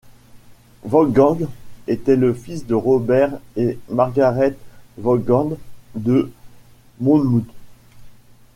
Vaughan 0.83 1.37
était 1.85 2.15
le 2.15 2.33
fils 2.33 2.65
de 2.65 2.73
Robert 2.73 3.37
et 3.55 3.77
Margaret 3.89 4.55
Vaughan 4.97 5.51
de 5.93 6.31
Monmouth. 6.99 7.47